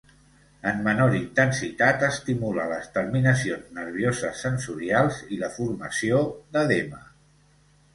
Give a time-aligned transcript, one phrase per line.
[0.69, 7.09] En menor intensitat estimula les terminacions nervioses sensorials i la formació d'edema.